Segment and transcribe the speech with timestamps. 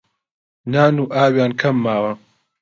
[0.71, 2.11] نان و ئاویان کەم ماوە